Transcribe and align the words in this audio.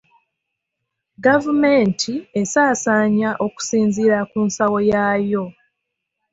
Gavumenti 1.25 2.13
esaasaanya 2.41 3.29
okusinzira 3.45 4.17
ku 4.29 4.37
nsawo 4.47 4.77
yaayo. 4.91 5.45